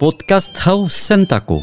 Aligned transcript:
podcast 0.00 0.56
hau 0.64 0.88
zentako. 0.88 1.62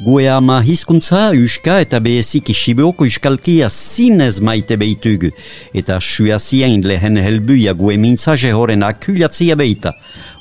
Gue 0.00 0.24
ama 0.30 0.62
hizkuntza, 0.62 1.32
uska 1.44 1.74
eta 1.84 1.98
behezik 2.00 2.48
isibeoko 2.48 3.04
iskalkia 3.04 3.68
zinez 3.68 4.40
maite 4.40 4.78
behitugu, 4.80 5.28
eta 5.76 5.98
suaziain 6.00 6.80
lehen 6.88 7.20
helbuia 7.20 7.74
gue 7.76 7.98
mintzaje 8.00 8.54
horen 8.56 8.86
akulatzia 8.88 9.56
behita. 9.60 9.92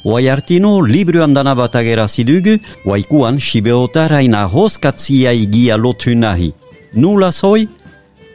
Oai 0.06 0.30
artino, 0.32 0.72
libru 0.88 1.20
andana 1.24 1.52
bat 1.60 1.76
agerazidugu, 1.76 2.56
oaikuan 2.86 3.42
sibeotaraina 3.44 4.46
hoskatzia 4.48 5.36
igia 5.36 5.76
lotu 5.78 6.16
nahi. 6.16 6.54
Nula 6.96 7.32
zoi? 7.32 7.68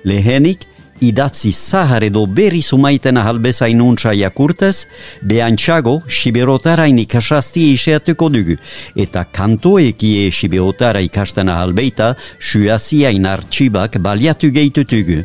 Lehenik, 0.05 0.68
idatzi 1.01 1.53
zahar 1.53 2.03
edo 2.03 2.27
berri 2.27 2.63
sumaiten 2.63 3.17
ahalbezain 3.17 3.81
untsa 3.81 4.13
jakurtez, 4.15 4.87
behantxago 5.23 6.03
siberotara 6.09 6.87
ikasasti 6.87 7.73
iseatuko 7.73 8.29
dugu, 8.29 8.57
eta 8.97 9.25
kantoekie 9.25 10.31
siberotara 10.31 11.01
ikasten 11.01 11.49
ahalbeita 11.49 12.15
suaziain 12.41 13.27
artxibak 13.27 13.99
baliatu 13.99 14.51
gehitutugu. 14.51 15.23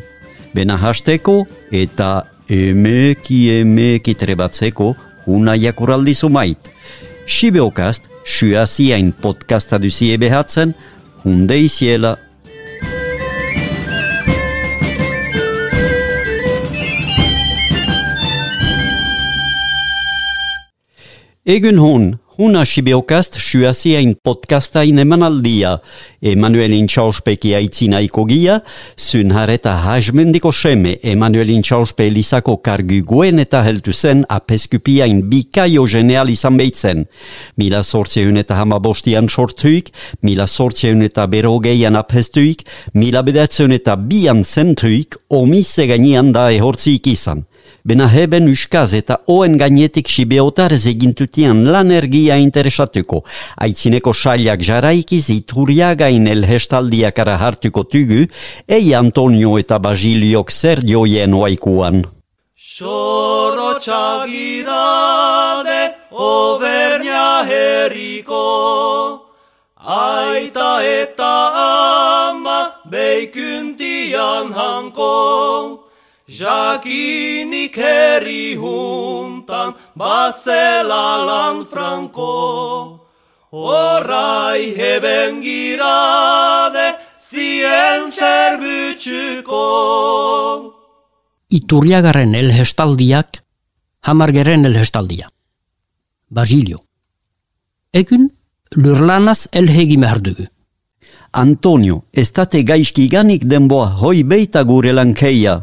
Bena 0.54 0.76
hasteko 0.78 1.46
eta 1.72 2.24
emeki 2.48 3.50
emeki 3.60 4.14
trebatzeko 4.14 4.94
una 5.26 5.56
jakuraldi 5.56 6.14
sumait. 6.14 6.70
Sibeokast, 7.26 8.10
suaziain 8.24 9.12
podcasta 9.12 9.78
duzie 9.78 10.18
behatzen, 10.18 10.74
hunde 11.24 11.56
iziela 11.58 12.18
Egun 21.44 21.76
hon, 21.76 22.04
huna 22.38 22.62
sibeokast 22.64 23.34
suaziain 23.36 24.14
podcastain 24.24 24.96
emanaldia. 25.02 25.74
Emanuelin 26.24 26.86
txauspeki 26.88 27.52
aitzinaiko 27.58 28.24
gia, 28.30 28.54
zun 28.96 29.34
hareta 29.36 29.74
hajmendiko 29.84 30.54
seme 30.56 30.94
Emanuelin 31.04 31.60
txauspe 31.60 32.08
elisako 32.08 32.56
kargu 32.64 33.02
guen 33.04 33.44
eta 33.44 33.60
heltu 33.68 33.92
zen 33.92 34.24
apeskupiain 34.24 35.20
bikaio 35.28 35.84
geneal 35.84 36.32
izan 36.32 36.56
behitzen. 36.56 37.04
Mila 37.60 37.84
sortzeun 37.84 38.40
eta 38.40 38.56
hamabostian 38.62 39.28
sortuik, 39.28 39.92
mila 40.22 40.48
sortzeun 40.48 41.04
eta 41.04 41.28
berogeian 41.28 42.00
apestuik, 42.00 42.64
mila 42.94 43.20
bedatzeun 43.20 43.76
eta 43.76 44.00
bian 44.00 44.46
zentuik, 44.48 45.20
omise 45.28 45.92
ganian 45.92 46.32
da 46.32 46.48
ehortzik 46.56 47.12
izan 47.12 47.44
bena 47.84 48.08
heben 48.08 48.48
uskaz 48.48 48.94
eta 48.96 49.18
oen 49.28 49.58
gainetik 49.60 50.08
sibeotarez 50.08 50.86
egintutian 50.88 51.66
lan 51.68 51.92
ergia 51.92 52.38
interesatuko. 52.40 53.22
Aitzineko 53.60 54.14
sailak 54.14 54.64
jaraikiz 54.64 55.28
ituriagain 55.36 56.26
elhestaldiak 56.26 57.18
ara 57.20 57.36
hartuko 57.36 57.84
tugu, 57.84 58.24
ei 58.68 58.94
Antonio 58.94 59.58
eta 59.60 59.78
Basiliok 59.78 60.50
zer 60.50 60.80
dioien 60.80 61.34
oaikuan. 61.34 62.04
Soro 62.56 63.76
txagirade 63.78 65.92
obernia 66.10 67.44
herriko, 67.46 69.28
aita 69.76 70.80
eta 70.82 71.34
ama 71.60 72.80
beikuntian 72.90 74.52
hanko, 74.56 75.83
Jakinik 76.24 77.76
herri 77.76 78.56
huntan, 78.56 79.74
bazela 79.94 81.20
lan 81.28 81.66
franko. 81.68 83.00
Horai 83.52 84.72
heben 84.72 85.42
girade, 85.44 86.96
zien 87.20 88.08
txerbutxuko. 88.08 89.60
Iturriagarren 91.52 92.32
elhestaldiak, 92.34 93.44
hamargeren 94.08 94.64
elhestaldia. 94.64 95.28
Basilio. 96.30 96.80
Egun, 97.92 98.30
lurlanaz 98.76 99.46
elhegi 99.52 100.00
merdugu. 100.00 100.48
Antonio, 101.36 102.00
estate 102.12 102.64
gaizki 102.64 103.10
ganik 103.12 103.44
denboa 103.44 103.92
hoi 104.00 104.24
beita 104.24 104.64
gure 104.64 104.96
lankeia. 104.96 105.60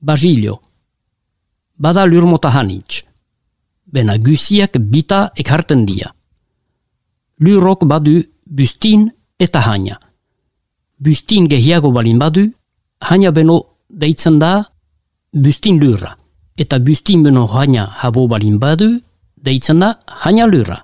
Basilio. 0.00 0.60
Bada 1.76 2.06
lurmota 2.06 2.50
hanitz. 2.50 3.02
Bena 3.86 4.16
gusiak 4.18 4.78
bita 4.78 5.30
ekarten 5.36 5.84
dia. 5.86 6.12
Lurok 7.40 7.84
badu 7.84 8.22
bustin 8.46 9.08
eta 9.38 9.60
haina. 9.60 9.98
Bustin 10.98 11.48
gehiago 11.48 11.90
balin 11.92 12.18
badu, 12.18 12.48
haina 13.00 13.30
beno 13.30 13.62
deitzen 13.88 14.38
da 14.38 14.64
bustin 15.32 15.80
lurra. 15.80 16.16
Eta 16.56 16.78
bustin 16.78 17.22
beno 17.22 17.46
haina 17.46 17.86
habo 18.02 18.26
balin 18.28 18.58
badu, 18.58 19.00
deitzen 19.36 19.80
da 19.80 19.98
haina 20.06 20.46
lurra. 20.46 20.82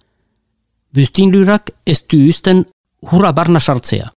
Bustin 0.94 1.31
lurrak 1.31 1.70
ez 1.86 2.02
du 2.06 2.28
usten 2.28 2.64
hurra 3.10 3.32
barna 3.32 3.60
sartzea. 3.60 4.10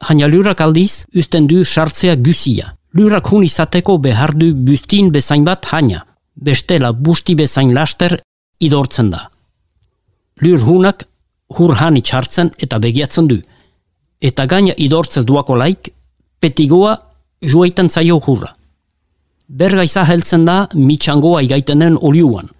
Haina 0.00 0.26
lurrak 0.26 0.60
aldiz 0.60 1.06
usten 1.14 1.46
du 1.46 1.64
sartzea 1.64 2.16
gusia. 2.16 2.79
Lurak 2.92 3.28
hun 3.30 3.44
izateko 3.46 3.98
behar 4.02 4.32
du 4.34 4.50
bustin 4.66 5.12
bezain 5.14 5.44
bat 5.46 5.66
haina, 5.70 6.00
bestela 6.34 6.90
busti 6.92 7.36
bezain 7.38 7.70
laster 7.74 8.16
idortzen 8.58 9.12
da. 9.12 9.28
Lur 10.42 10.64
hunak 10.66 11.04
hur 11.54 11.76
hani 11.78 12.02
txartzen 12.02 12.50
eta 12.58 12.80
begiatzen 12.82 13.28
du, 13.30 13.38
eta 14.20 14.46
gaina 14.46 14.74
idortzez 14.76 15.24
duako 15.24 15.54
laik, 15.62 15.92
petigoa 16.40 16.96
juaiten 17.52 17.90
zaio 17.90 18.18
hurra. 18.18 18.56
Berga 19.46 19.86
izaheltzen 19.86 20.44
da 20.44 20.66
mitxangoa 20.74 21.42
igaitenen 21.46 21.96
oliuan, 22.00 22.50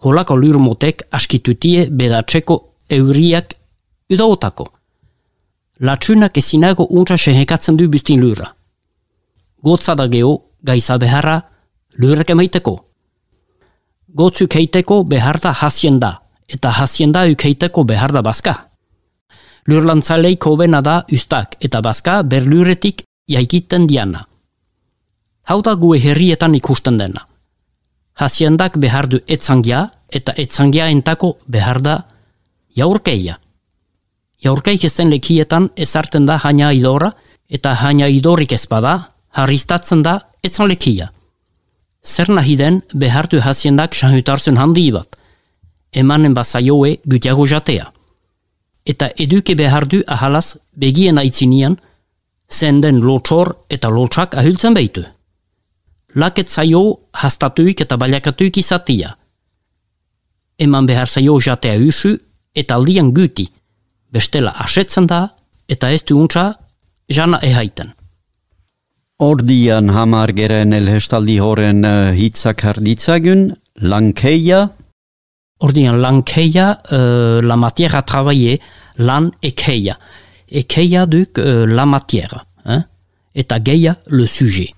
holako 0.00 0.36
lur 0.36 0.58
motek 0.64 1.08
askitutie 1.12 1.88
bedatzeko 1.90 2.62
euriak 2.88 3.52
udaotako. 4.08 4.72
Latsunak 5.80 6.38
ezinago 6.40 6.86
untra 6.88 7.18
sehekatzen 7.18 7.76
du 7.76 7.88
bustin 7.88 8.24
lurra 8.24 8.54
gotza 9.68 9.94
da 9.94 10.08
geho 10.08 10.34
gaiza 10.64 10.96
beharra 10.98 11.36
lurrek 12.00 12.30
emaiteko. 12.34 12.74
Gotzuk 14.18 14.54
heiteko 14.56 15.02
behar 15.04 15.38
da 15.42 15.52
hasien 15.52 15.98
da, 16.00 16.14
eta 16.48 16.72
hasien 16.80 17.12
da 17.12 17.26
ukeiteko 17.28 17.84
behar 17.84 18.14
da 18.16 18.22
bazka. 18.22 18.54
Lurlantzalei 19.68 20.36
kobena 20.40 20.80
da 20.80 21.02
ustak 21.12 21.58
eta 21.60 21.82
bazka 21.84 22.22
berluretik 22.22 23.02
jaikiten 23.28 23.86
diana. 23.86 24.22
Hau 25.48 25.60
da 25.62 25.74
gue 25.74 25.98
herrietan 26.00 26.54
ikusten 26.54 26.96
dena. 27.00 27.26
Hasiendak 28.16 28.78
behar 28.80 29.08
du 29.08 29.20
etzangia 29.26 29.82
eta 30.08 30.32
etzangia 30.36 30.88
entako 30.88 31.36
behar 31.46 31.82
da 31.82 31.98
jaurkeia. 32.76 33.36
Jaurkeik 34.44 34.84
ezen 34.84 35.10
lekietan 35.10 35.68
ezarten 35.76 36.26
da 36.26 36.38
haina 36.42 36.72
idora 36.72 37.12
eta 37.48 37.74
haina 37.82 38.08
idorik 38.08 38.52
ezpada 38.52 39.17
harriztatzen 39.30 40.02
da 40.02 40.18
etzan 40.42 40.68
lekia. 40.68 41.10
Zer 42.04 42.28
nahi 42.30 42.56
den 42.56 42.80
behartu 42.94 43.40
hasiendak 43.40 43.94
sahutarzen 43.94 44.56
handi 44.56 44.90
bat, 44.92 45.16
emanen 45.92 46.34
bazaioe 46.34 46.96
gutiago 47.04 47.46
jatea. 47.46 47.92
Eta 48.86 49.10
eduke 49.18 49.54
behardu 49.54 50.02
ahalaz 50.06 50.56
begien 50.76 51.18
aitzinian, 51.18 51.76
zenden 52.50 53.02
lotxor 53.04 53.54
eta 53.70 53.90
lotxak 53.90 54.34
ahultzen 54.34 54.74
behitu. 54.74 55.04
Laket 56.14 56.48
zaio 56.48 56.82
hastatuik 57.12 57.80
eta 57.80 57.96
baliakatuik 57.96 58.56
izatia. 58.56 59.12
Eman 60.58 60.86
behar 60.86 61.06
zaio 61.06 61.38
jatea 61.38 61.76
usu 61.76 62.16
eta 62.54 62.74
aldian 62.74 63.12
guti, 63.12 63.46
bestela 64.10 64.54
asetzen 64.64 65.06
da 65.06 65.28
eta 65.68 65.90
ez 65.92 66.02
du 66.04 66.16
untsa 66.18 66.54
jana 67.08 67.38
ehaiten. 67.42 67.92
Ordian 69.18 69.88
hamar 69.90 70.30
geren 70.30 70.70
elhestaldi 70.76 71.40
horen 71.42 71.82
uh, 71.82 72.12
hitzak 72.14 72.60
harditzagun, 72.62 73.48
lankeia? 73.82 74.60
Ordian 75.58 75.98
lankeia, 75.98 76.68
uh, 76.94 77.40
la 77.42 77.56
matière 77.56 77.96
à 77.96 78.02
travailler, 78.02 78.60
lan 78.96 79.32
ekeia. 79.42 79.96
Ekeia 80.46 81.02
duk 81.06 81.40
uh, 81.42 81.66
la 81.66 81.84
matière, 81.84 82.44
hein? 82.64 82.84
eta 83.34 83.58
geia 83.58 83.96
le 84.06 84.28
sujet. 84.30 84.70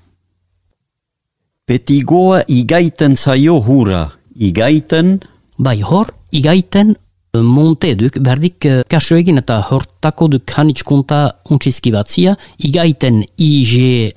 Petigoa 1.68 2.40
igaiten 2.48 3.20
zaio 3.20 3.60
hura, 3.60 4.06
igaiten? 4.34 5.18
Bai 5.58 5.82
hor, 5.84 6.14
igaiten 6.32 6.96
monte 7.38 7.94
duk, 7.94 8.18
berdik 8.18 8.64
uh, 8.66 8.82
kaso 8.90 9.16
egin 9.16 9.38
eta 9.38 9.60
hortako 9.70 10.28
duk 10.34 10.50
hanitxkunta 10.50 11.18
untxizki 11.50 11.90
batzia, 11.94 12.36
igaiten 12.58 13.24
I-G-A-I-T-E-N 13.38 14.16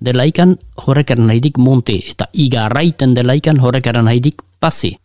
delaikan 0.00 0.56
horrekaren 0.84 1.30
haidik 1.32 1.56
monte 1.58 1.96
eta 2.12 2.26
igarraiten 2.32 3.14
delaikan 3.16 3.60
horrekaren 3.62 4.06
haidik 4.10 4.42
pase. 4.60 4.96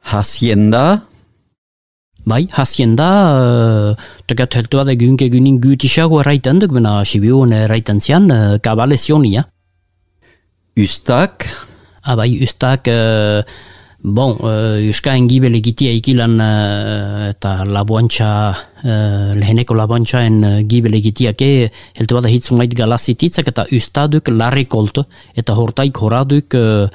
Hacienda, 0.00 1.10
Bai, 2.20 2.44
hazienda, 2.52 3.06
uh, 3.32 3.96
tekat 4.28 4.52
heltua 4.58 4.84
da 4.84 4.92
gynke 4.92 5.30
gynin 5.32 5.56
gytisago 5.62 6.20
erraiten 6.20 6.60
duk, 6.60 6.74
bena 6.76 7.00
sibiun 7.00 7.52
erraiten 7.56 8.00
zian, 8.00 8.28
uh, 8.30 8.58
kabale 8.60 8.96
zionia. 9.00 9.46
ustak, 10.76 11.48
Ah, 12.02 12.16
bai, 12.16 12.40
ustak, 12.40 12.88
uh, 12.88 13.44
bon, 14.02 14.36
uh, 14.40 14.80
uska 14.88 15.14
engibel 15.16 15.54
egitia 15.58 15.92
ikilan 15.96 16.36
uh, 16.40 17.28
eta 17.30 17.64
laboantxa, 17.68 18.30
uh, 18.84 19.30
leheneko 19.36 19.76
laboantxaen 19.76 20.40
uh, 20.44 20.56
gibel 20.68 20.96
egitiake, 20.98 21.70
heltua 22.00 22.24
da 22.24 22.32
hitzumait 22.32 22.74
galazititzak 22.74 23.52
eta 23.52 23.66
ustaduk 23.76 24.28
la 24.28 24.50
eta 25.36 25.54
hortaik 25.54 25.96
horaduk 25.96 26.54
uh, 26.54 26.88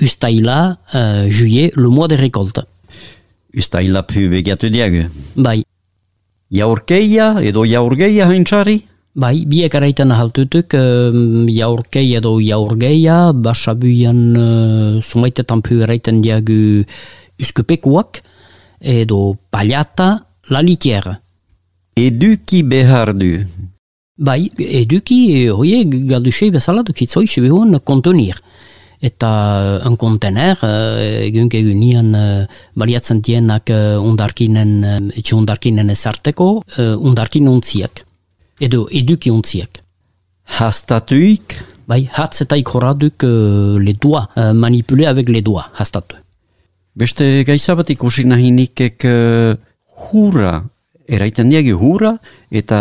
ustaila 0.00 0.78
uh, 0.94 1.28
juie 1.28 1.70
le 1.76 1.88
mois 1.88 2.08
de 2.08 2.16
récolte. 2.16 2.62
ustaila 3.56 4.02
pu 4.02 4.28
begiatu 4.28 4.70
diagu. 4.70 5.06
Bai, 5.36 5.62
Jaurkeia 6.54 7.40
edo 7.42 7.64
jaurgeia 7.66 8.26
haintsari? 8.30 8.82
Bai, 9.14 9.44
biek 9.46 9.70
araiten 9.78 10.10
ahaltutuk, 10.10 10.74
um, 10.74 11.44
jaurkei 11.46 12.16
edo 12.18 12.32
jaurgeia, 12.42 13.30
basabuian 13.30 14.22
uh, 14.34 14.96
sumaitetan 14.98 15.60
pu 15.62 15.76
eraiten 15.86 16.16
diagu 16.18 16.82
uskupekuak, 17.38 18.18
edo 18.82 19.36
paliata, 19.54 20.08
la 20.50 20.62
litière. 20.66 21.20
Eduki 21.94 22.64
behar 22.66 23.12
du. 23.14 23.36
Bai, 24.18 24.48
eduki, 24.58 25.18
hoie, 25.46 25.84
galdusei 26.10 26.48
bezala 26.50 26.82
dukitzoi 26.82 27.28
sibihun 27.30 27.78
kontenir. 27.86 28.40
Eta 28.98 29.30
un 29.86 29.94
kontener, 29.94 30.58
uh, 30.66 30.98
egunke 31.20 31.60
egunean 31.62 32.10
uh, 32.18 32.58
baliatzen 32.74 33.22
dienak 33.22 33.70
uh, 33.70 33.94
undarkinen, 34.02 34.74
uh, 34.82 34.98
etxe 35.14 35.38
undarkinen 35.38 35.94
ezarteko, 35.94 36.50
uh, 36.64 36.96
undarkin 36.98 37.46
untziak. 37.52 38.02
Edo 38.60 38.86
eduki 38.90 39.30
untziak. 39.30 39.80
Hastatuik, 40.58 41.56
Bai, 41.84 42.06
hatz 42.08 42.40
eta 42.44 42.56
ikoraduk 42.56 43.24
uh, 43.26 43.94
doigts, 44.00 44.28
uh, 44.36 44.52
manipuler 44.54 45.06
avec 45.06 45.28
les 45.28 45.42
doigts, 45.42 45.68
hastatu. 45.76 46.16
beste 46.94 47.42
gaiza 47.44 47.74
bat 47.74 47.90
ikusi 47.90 48.24
nahi 48.24 48.52
nikek 48.54 49.04
uh, 49.04 49.56
hura, 50.08 50.62
eraiten 51.10 51.50
diagi 51.50 51.74
hura, 51.74 52.14
eta 52.50 52.78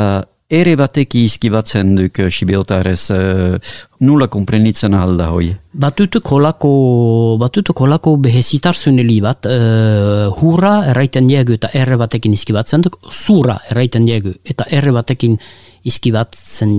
ere 0.53 0.75
batek 0.77 1.15
izkibatzen 1.17 1.95
duk 1.97 2.21
uh, 2.21 2.29
sibiotarez 2.29 3.01
uh, 3.11 3.57
nula 4.05 4.29
komprenitzen 4.31 4.93
alda 4.93 5.31
hoi. 5.33 5.49
Batutuk 5.73 6.29
holako, 6.31 6.71
batutuk 7.41 7.81
holako 7.83 8.15
behezitarzuneli 8.23 9.19
bat, 9.25 9.49
uh, 9.49 10.29
hurra 10.37 10.77
erraiten 10.93 11.27
diegu 11.27 11.57
eta 11.57 11.73
erre 11.73 11.97
batekin 11.99 12.37
izkibatzen 12.37 12.85
duk, 12.85 13.01
zura 13.11 13.57
erraiten 13.73 14.07
diegu 14.07 14.37
eta 14.45 14.69
erre 14.69 14.95
batekin 14.95 15.39
izkibatzen 15.83 16.73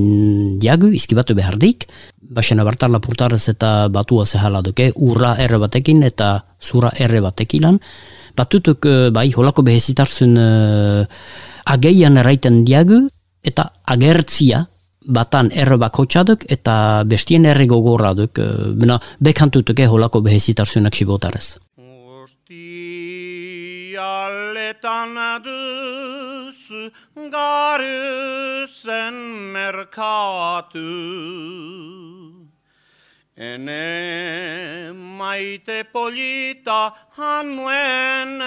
diagu, 0.60 0.90
izkibatu 0.96 1.36
behardik, 1.36 1.86
basena 2.34 2.64
bartar 2.64 2.90
lapurtarez 2.90 3.42
eta 3.52 3.88
batua 3.92 4.24
zehala 4.24 4.62
duke, 4.64 4.90
urra 4.96 5.34
erre 5.40 5.60
batekin 5.60 6.02
eta 6.06 6.34
zura 6.60 6.92
erre 6.98 7.20
batekilan. 7.24 7.78
Batutuk, 8.36 8.86
eh, 8.86 9.10
bai, 9.14 9.28
holako 9.30 9.62
behezitarzun 9.62 10.38
uh, 10.40 11.04
ageian 11.70 12.16
erraiten 12.18 12.64
diagu 12.64 13.04
eta 13.44 13.68
agertzia 13.86 14.64
batan 15.04 15.52
erre 15.52 15.76
bakotxaduk 15.78 16.46
eta 16.50 17.04
bestien 17.06 17.44
erre 17.46 17.68
gogorra 17.70 18.14
duk, 18.18 18.40
uh, 18.40 18.72
bena 18.74 18.98
bekantutuke 19.20 19.86
holako 19.86 20.24
behezitarzunak 20.24 20.96
sibotarez. 20.96 21.58
jalletanadus 23.94 26.60
garusen 27.30 29.14
merkatu. 29.54 30.90
Ene 33.36 34.92
maite 34.92 35.84
polita 35.92 36.92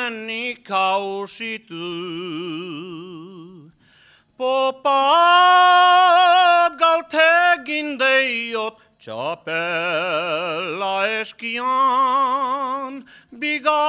ni 0.09 0.55
nikausitu. 0.55 1.75
Popa 4.37 5.03
galtegin 6.79 7.97
deiot 7.99 8.86
txapela 9.07 10.95
eskian 11.21 12.93
Biga 13.31 13.85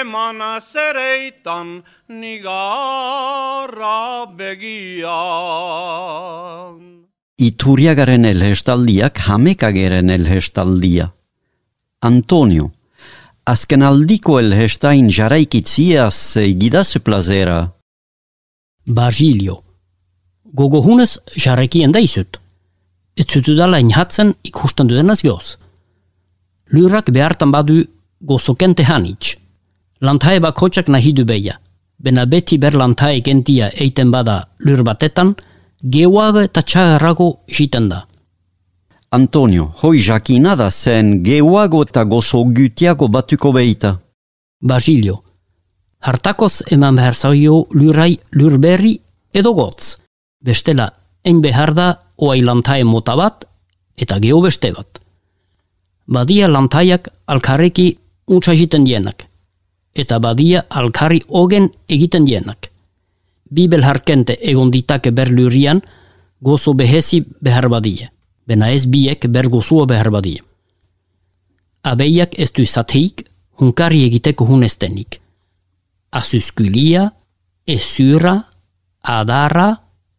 eman 0.00 0.40
zereitan 0.64 1.68
nigarra 2.08 3.98
begian 4.40 5.60
Ituriagaren 7.40 8.24
elhestaldiak 8.28 9.18
hamekageren 9.28 10.08
elhestaldia. 10.16 11.06
Antonio, 12.04 12.66
azken 13.48 13.82
aldiko 13.82 14.38
elhestain 14.40 15.08
jaraikitziaz 15.08 16.36
egidazu 16.42 17.00
plazera. 17.00 17.72
Basilio. 18.84 19.56
Gogohunez 20.52 21.16
jarrekien 21.46 21.92
daizut. 21.96 22.49
Ez 23.20 23.26
zutu 23.28 23.54
dala 23.56 23.78
inhatzen 23.82 24.32
ikusten 24.48 24.88
dudenaz 24.88 25.20
goz. 25.22 25.56
Lurrak 26.72 27.10
behartan 27.12 27.52
badu 27.52 27.82
gozokente 28.20 28.84
hanitz. 28.88 29.34
Lantae 30.00 30.40
bakotxak 30.40 30.88
nahi 30.88 31.12
du 31.12 31.26
beia. 31.28 31.58
Bena 32.00 32.24
beti 32.24 32.56
ber 32.58 32.78
lantae 32.80 33.20
gentia 33.20 33.68
eiten 33.84 34.10
bada 34.14 34.36
lur 34.64 34.82
batetan, 34.88 35.34
gehuago 35.84 36.40
eta 36.48 36.62
txagarrago 36.62 37.28
jiten 37.56 37.90
da. 37.92 38.06
Antonio, 39.12 39.72
hoi 39.82 39.98
jakinada 39.98 40.70
zen 40.70 41.18
gehuago 41.24 41.82
eta 41.82 42.04
gozo 42.04 42.44
gutiago 42.56 43.08
batuko 43.08 43.52
beita. 43.52 43.98
Basilio. 44.62 45.22
Hartakoz 46.00 46.62
eman 46.72 46.96
behar 46.96 47.14
zaio 47.14 47.66
lurai 47.72 48.14
lurberri 48.32 48.94
edo 49.34 49.52
gotz. 49.52 49.98
Bestela, 50.40 50.86
en 51.24 51.42
behar 51.44 51.74
da 51.74 51.88
oai 52.20 52.42
lantae 52.44 52.84
mota 52.84 53.16
bat 53.16 53.44
eta 53.96 54.18
geho 54.20 54.40
beste 54.44 54.72
bat. 54.76 55.00
Badia 56.06 56.48
lantaiak 56.48 57.08
alkarreki 57.26 57.86
untsa 58.26 58.52
egiten 58.52 58.84
dienak. 58.84 59.26
Eta 59.94 60.18
badia 60.18 60.64
alkarri 60.68 61.20
ogen 61.28 61.68
egiten 61.88 62.26
dienak. 62.26 62.70
Bibel 63.50 63.82
harkente 63.84 64.36
egon 64.40 64.70
ditake 64.70 65.10
ber 65.10 65.30
lurian, 65.30 65.82
gozo 66.40 66.74
behezi 66.74 67.24
behar 67.40 67.68
badie. 67.68 68.10
Bena 68.46 68.70
ez 68.70 68.86
biek 68.86 69.26
ber 69.28 69.48
gozua 69.48 69.86
behar 69.86 70.10
badie. 70.10 70.42
Abeiak 71.82 72.38
ez 72.38 72.50
du 72.52 72.62
izateik, 72.62 73.24
hunkari 73.60 74.04
egiteko 74.04 74.44
hunestenik. 74.44 75.20
Asuskulia, 76.12 77.10
esura, 77.66 78.34
adara, 79.02 79.68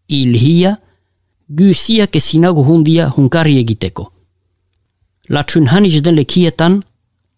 ilhia, 0.07 0.77
gysiak 1.57 2.15
esinago 2.15 2.63
hundia 2.63 3.09
hunkari 3.15 3.57
egiteko. 3.59 4.11
Latsun 5.29 5.67
haniz 5.67 6.01
den 6.03 6.15
lekietan, 6.15 6.81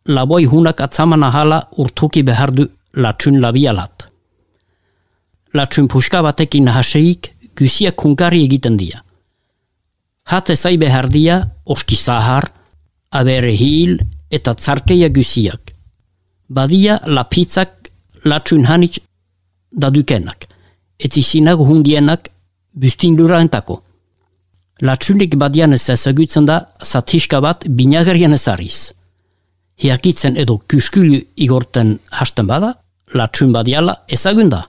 laboi 0.05 0.45
hunak 0.45 0.81
atzaman 0.81 1.23
ahala 1.23 1.59
urtuki 1.77 2.23
behar 2.23 2.51
du 2.51 2.67
latsun 2.93 3.39
labialat. 3.41 4.07
Latsun 5.53 5.87
puska 5.87 6.21
batekin 6.21 6.67
haseik, 6.67 7.31
gysiak 7.57 8.01
hunkari 8.05 8.43
egiten 8.45 8.77
dia. 8.77 9.03
Hatze 10.29 10.55
zai 10.55 10.77
behar 10.77 11.09
dia, 11.09 11.39
oski 11.65 11.95
zahar, 11.95 12.51
abere 13.11 13.53
hil 13.53 13.97
eta 14.31 14.53
tzarkeia 14.53 15.09
gysiak. 15.09 15.73
Badia 16.49 16.99
lapitzak 17.05 17.89
latsun 18.25 18.65
hanitz 18.65 18.99
dadukenak. 19.71 20.47
Ez 20.99 21.17
izinago 21.17 21.65
hundienak 21.65 22.29
bustin 22.73 23.17
luraentako. 23.17 23.81
Latsunik 24.81 25.35
badian 25.37 25.73
ez 25.73 25.89
ezagutzen 25.89 26.45
da 26.45 26.57
zatiska 26.81 27.39
bat 27.41 27.65
binagarien 27.67 28.33
ezariz. 28.33 28.91
Hiakitzen 29.81 30.37
edo 30.37 30.57
kuskulu 30.69 31.19
igorten 31.35 31.99
hasten 32.11 32.47
bada, 32.47 32.73
latsun 33.13 33.53
badiala 33.53 34.03
ezagun 34.07 34.49
da. 34.49 34.63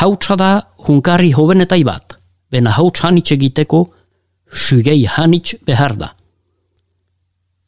Hautsa 0.00 0.36
da 0.36 0.50
hunkari 0.86 1.32
hobenetai 1.32 1.82
bat, 1.84 2.16
bena 2.50 2.72
hauts 2.78 3.04
hanitz 3.04 3.32
egiteko 3.32 3.84
sugei 4.50 5.04
hanitz 5.06 5.54
behar 5.66 5.96
da. 5.98 6.14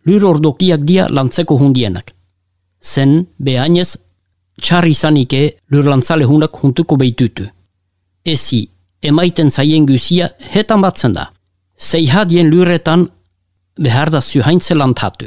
Lur 0.07 0.25
ordokiak 0.25 0.81
dia 0.89 1.09
lantzeko 1.09 1.59
hundienak. 1.59 2.15
Zen 2.81 3.27
behainez 3.39 3.97
txar 4.61 4.87
izanike 4.89 5.43
lur 5.73 5.85
lantzale 5.85 6.25
hunak 6.25 6.57
huntuko 6.63 6.97
behitutu. 6.97 7.45
Ezi, 8.25 8.69
emaiten 9.03 9.51
zaien 9.51 9.87
guzia 9.87 10.31
hetan 10.55 10.81
batzen 10.81 11.13
da. 11.13 11.31
Zeihadien 11.79 12.51
lurretan 12.51 13.09
behar 13.79 14.11
da 14.11 14.21
zuhaintze 14.21 14.75
lantatu. 14.75 15.27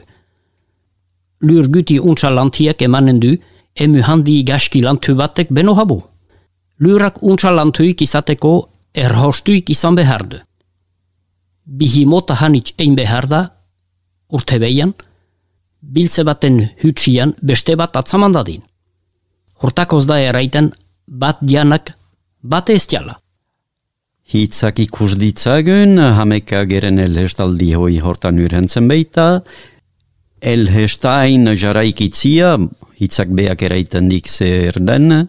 lur 1.43 1.67
guti 1.67 1.99
untsa 1.99 2.29
lantiak 2.29 2.81
emanen 2.81 3.19
du, 3.19 3.31
emu 3.75 4.01
handi 4.07 4.43
gaski 4.43 4.81
lantu 4.81 5.15
batek 5.15 5.49
beno 5.51 5.73
habu. 5.75 6.01
Lurak 6.79 7.19
untsa 7.21 7.51
lantuik 7.51 8.01
izateko 8.01 8.69
erhostuik 8.93 9.69
izan 9.69 9.95
behar 9.95 10.23
du. 10.27 10.37
Bihi 11.65 12.05
mota 12.05 12.35
hanitz 12.35 12.73
ein 12.77 12.95
behar 12.95 13.27
da, 13.27 13.41
urte 14.29 14.59
behian, 14.59 14.93
biltze 15.81 16.23
baten 16.23 16.61
hutsian 16.83 17.33
beste 17.41 17.75
bat 17.75 17.95
atzaman 17.95 18.31
dadin. 18.31 18.61
Hortakoz 19.61 20.05
da 20.07 20.19
eraiten 20.19 20.71
bat 21.07 21.37
dianak 21.41 21.93
bate 22.41 22.73
ez 22.73 22.87
tiala. 22.87 23.22
Hitzak 24.23 24.79
ikus 24.79 25.17
ditzagun, 25.19 25.99
hameka 25.99 26.63
geren 26.69 27.01
elhestaldi 27.03 27.73
hoi 27.75 27.97
hortan 27.99 28.39
urentzen 28.39 28.87
beita, 28.87 29.43
elhestain 30.39 31.51
jaraikitzia, 31.59 32.55
hitzak 33.03 33.33
beak 33.35 33.65
eraiten 33.67 34.07
dik 34.11 34.29
zer 34.31 34.79
den, 34.79 35.27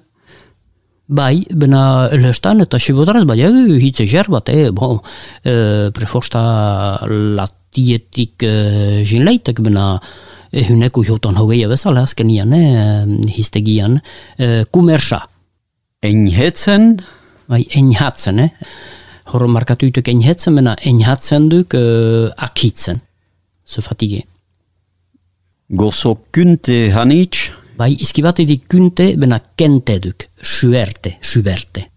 Bai, 1.04 1.44
bena 1.52 2.08
elhestan 2.16 2.64
eta 2.64 2.78
sibodaraz 2.80 3.26
bai 3.28 3.36
hitze 3.36 4.06
zer 4.08 4.30
bat, 4.32 4.48
eh, 4.48 4.70
bon, 4.72 4.96
e, 5.44 5.90
preforsta 5.92 6.40
latietik 7.36 8.40
e, 8.40 9.04
jinleitek, 9.04 9.60
bena 9.60 9.98
ehuneko 10.50 11.04
jotan 11.04 11.36
hogeia 11.36 11.68
bezala 11.68 12.06
azkenian, 12.08 12.54
eh, 12.56 13.04
histegian, 13.36 14.00
e, 14.38 14.64
kumersa, 14.72 15.20
enhetzen, 16.00 17.02
bai, 17.48 17.64
enhatzen, 17.76 18.38
eh, 18.38 18.50
horro 19.32 19.48
markatuituk 19.48 20.08
enhatzen, 20.08 20.54
bena 20.58 20.76
enhatzen 20.84 21.48
duk 21.48 21.74
e, 21.74 21.82
akitzen, 22.46 23.00
se 23.64 23.82
fatige. 23.82 24.22
gozo 25.68 26.18
kynte 26.32 26.90
hanitz, 26.92 27.50
Bai, 27.74 27.90
izkibatedik 27.98 28.68
kynte, 28.70 29.16
bena 29.18 29.40
kente 29.58 29.96
duk, 29.98 30.28
suerte, 30.40 31.16
suberte. 31.20 31.88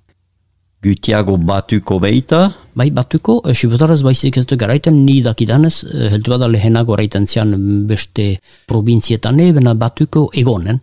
gytiago 0.81 1.37
batuko 1.37 1.99
beita, 1.99 2.39
Bai, 2.77 2.89
batuko, 2.91 3.41
e, 3.45 3.53
sibotaraz 3.53 4.01
baizik 4.03 4.37
ez 4.37 4.45
du 4.47 4.57
garaiten 4.57 5.03
ni 5.05 5.21
dakidanez, 5.21 5.83
e, 5.83 6.09
heldu 6.15 6.31
bada 6.31 6.47
lehenago 6.47 6.95
garaiten 6.95 7.27
zian 7.27 7.53
beste 7.87 8.39
provinzietan, 8.67 9.37
bena 9.53 9.73
batuko 9.75 10.29
egonen. 10.33 10.79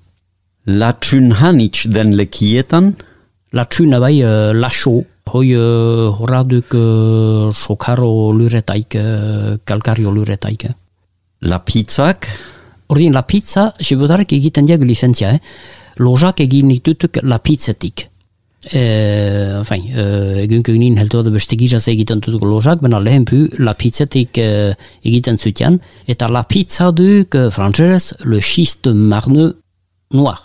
latsun 0.66 1.32
hanitz 1.32 1.86
den 1.90 2.14
lekietan, 2.16 2.94
Latsuna 3.54 4.00
bai, 4.02 4.16
e, 4.20 4.52
laso, 4.58 4.96
hoi 5.30 5.52
e, 5.54 5.60
horra 6.18 6.42
duk 6.42 6.74
e, 6.74 6.86
sokaro 7.54 8.32
luretaik, 8.34 8.98
e, 8.98 9.58
kalkario 9.64 10.10
luretaik. 10.10 10.64
eh. 10.70 10.74
lapitzak, 11.44 12.28
Ordin, 12.92 13.14
la 13.16 13.22
pizza, 13.24 13.70
sibotarek 13.80 14.34
egiten 14.36 14.66
diag 14.68 14.82
licentzia, 14.84 15.32
eh? 15.32 15.40
lojak 16.04 16.42
egin 16.44 16.68
ditutuk 16.72 17.22
la 17.24 17.38
pizzetik. 17.40 18.08
E, 18.64 18.82
enfin, 19.60 19.86
e, 19.92 20.04
egunko 20.44 20.72
ginen 20.72 20.98
heltu 21.00 21.22
da 21.24 21.32
beste 21.32 21.56
giraz 21.60 21.82
egiten 21.92 22.20
dut 22.24 22.44
lojak, 22.44 22.82
bena 22.84 23.00
lehen 23.00 23.24
pu 23.28 23.44
la 23.64 23.74
pizzetik 23.78 24.40
e, 24.40 24.48
egiten 25.04 25.40
zutian, 25.40 25.78
eta 26.06 26.28
la 26.28 26.44
pizza 26.48 26.90
duk 26.92 27.36
e, 27.36 27.48
frantzerez 27.54 28.12
le 28.28 28.40
schiste 28.40 28.92
marne 28.92 29.52
noir. 30.12 30.42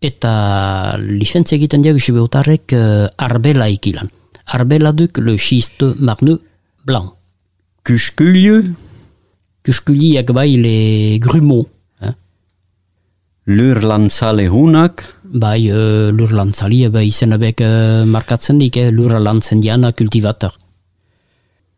Eta 0.00 0.96
licentzia 0.98 1.56
egiten 1.56 1.82
diag 1.82 2.00
sibotarek 2.00 2.72
e, 2.72 2.82
arbela 3.16 3.68
ikilan. 3.72 4.10
Arbela 4.56 4.92
duk 4.92 5.18
le 5.18 5.38
schiste 5.38 5.94
marne 5.98 6.38
blanc. 6.84 7.14
kuskulju, 7.84 8.74
Kuskuliak 9.64 10.28
bai 10.36 10.56
le 10.60 11.18
grumeaux, 11.18 11.66
eh? 12.02 12.12
lur 13.46 13.80
lantzale 13.80 14.44
hunak, 14.48 15.00
Bai, 15.34 15.66
uh, 15.72 16.12
lur 16.12 16.30
lantzalia 16.30 16.90
bai 16.94 17.08
izena 17.08 17.38
bek 17.40 17.62
uh, 17.64 18.04
markatzen 18.06 18.60
dik, 18.60 18.76
eh, 18.76 18.90
lur 18.92 19.16
lantzen 19.18 19.60
diana 19.60 19.90
kultivator. 19.92 20.52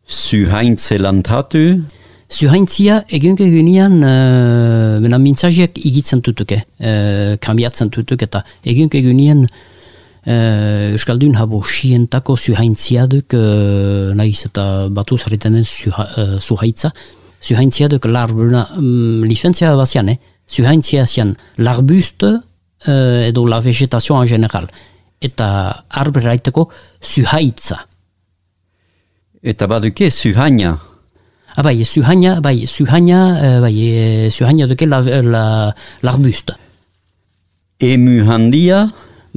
zuhaintze 0.07 0.97
lantatu, 0.99 1.79
Zuhaintzia 2.27 3.05
egunke 3.07 3.45
gunean 3.47 4.01
uh, 4.03 4.99
bena 4.99 5.17
mintzajiak 5.21 5.77
igitzen 5.79 6.21
tutuke, 6.21 6.59
uh, 6.83 7.37
kambiatzen 7.39 7.89
tutuk 7.93 8.25
eta 8.25 8.41
egunke 8.67 8.99
gunean 9.05 9.45
uh, 9.47 10.91
Euskaldun 10.91 11.37
habo 11.39 11.61
sientako 11.63 12.35
zuhaintzia 12.35 13.07
duk, 13.07 13.31
uh, 13.37 14.11
nahiz 14.19 14.43
eta 14.49 14.87
batu 14.91 15.17
zareten 15.17 15.55
den 15.55 15.63
zuha, 15.63 16.07
uh, 16.17 16.35
zuhaitza, 16.41 16.91
zuhaintzia 17.39 17.87
duk 17.87 18.09
larbuna, 18.11 18.67
um, 18.75 19.23
licentzia 19.23 19.71
bazian, 19.79 20.11
eh? 20.11 20.19
zuhaintzia 20.51 21.05
zian 21.07 21.31
l'arbuste 21.57 22.33
uh, 22.33 23.27
edo 23.27 23.47
la 23.47 23.61
vegetation 23.61 24.19
en 24.21 24.27
general. 24.27 24.67
Eta 25.21 25.85
arbre 25.89 26.27
raiteko 26.27 26.67
zuhaitza. 27.01 27.85
eta 29.47 29.67
baduke 29.67 30.09
zuhaina, 30.11 30.75
bai, 31.63 31.83
zuhaina, 31.83 32.39
bai, 32.41 32.65
zuhaina, 32.67 33.19
eh, 33.41 33.59
bai, 33.61 34.29
zuhaina 34.29 34.67
duke 34.67 34.85
la, 34.85 35.01
la, 35.01 35.43
l'arbuste. 36.01 36.53
emu 37.79 38.23
handia, 38.29 38.87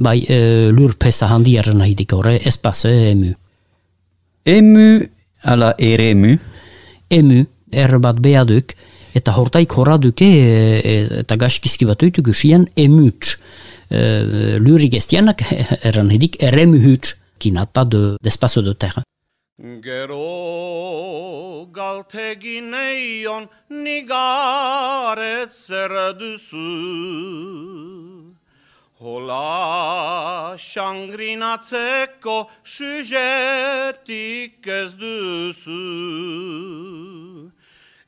Bai, 0.01 0.25
eh, 0.25 0.71
lur 0.73 0.95
pesa 0.97 1.27
handiaren 1.29 1.77
nahi 1.77 1.93
dik 1.93 2.13
horre, 2.17 2.39
espaz 2.47 2.85
emu. 2.89 3.35
emu 4.45 5.07
ala 5.43 5.75
eremu, 5.77 6.39
Emu, 7.11 7.43
er 7.71 7.99
bat 7.99 8.19
bea 8.23 8.45
duk, 8.47 8.71
eta 9.13 9.33
hortaik 9.35 9.73
horra 9.75 9.97
duke, 9.97 10.25
eh, 10.25 11.19
eta 11.19 11.35
gaskizki 11.35 11.85
bat 11.85 11.99
duitu 11.99 12.23
gusien 12.23 12.65
emuts. 12.75 13.35
Eh, 13.89 14.57
lurik 14.59 14.93
estianak, 14.95 15.43
erran 15.87 16.07
nahi 16.07 16.17
dik, 16.17 16.37
eremu 16.41 16.79
huts, 16.79 17.15
qui 17.37 17.51
n'a 17.51 17.65
pas 17.65 17.83
de, 17.85 18.15
d'espace 18.23 18.59
de 18.63 18.73
terre. 18.73 19.03
Gero 19.61 21.69
galtegineion 21.71 23.47
nigaret 23.69 25.53
zer 25.53 26.17
duzu. 26.17 28.33
Hola 28.99 30.57
xangrinatzeko 30.57 32.49
sujetik 32.63 34.65
ez 34.65 34.95
duzu. 34.97 35.85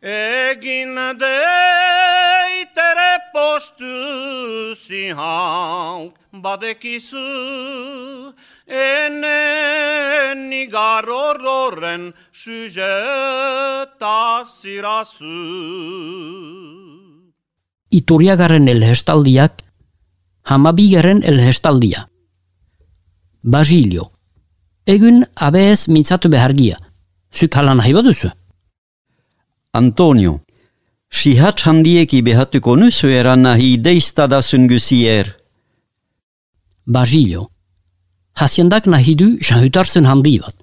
Egin 0.01 0.95
deitere 1.21 1.62
postu 3.53 4.73
zihauk 4.75 6.13
badekizu 6.43 7.27
Ene 8.67 9.41
nigar 10.49 11.05
horren 11.05 12.13
sujeta 12.31 14.21
zirazu 14.57 15.37
Iturriagarren 17.93 18.67
elhestaldiak, 18.73 19.61
hamabigaren 20.49 21.21
elhestaldia. 21.29 22.07
Basilio. 23.43 24.07
Egun 24.87 25.21
abez 25.35 25.85
mintzatu 25.93 26.31
behargia. 26.33 26.79
Zuk 27.29 27.53
halan 27.53 27.77
nahi 27.77 27.93
baduzu? 27.93 28.31
Antonio, 29.77 30.39
sihatz 31.13 31.67
handieki 31.67 32.19
behatuko 32.25 32.75
nuzu 32.81 33.07
eran 33.07 33.45
nahi 33.45 33.77
deistadasun 33.85 34.67
gusier, 34.67 35.27
Basilio. 36.85 37.49
Hasiendak 38.35 38.87
nahi 38.87 39.15
du 39.15 39.37
jahutarzen 39.39 40.05
handi 40.05 40.39
bat. 40.39 40.55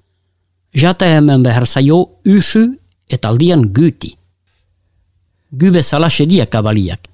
Jata 0.73 1.05
hemen 1.05 1.43
behar 1.43 1.65
zaio 1.65 1.99
usu 2.25 2.77
eta 3.09 3.29
aldian 3.29 3.63
guti. 3.73 4.13
Gu 5.51 5.71
bezala 5.71 6.09
sedia 6.09 6.45
kabaliak. 6.45 7.07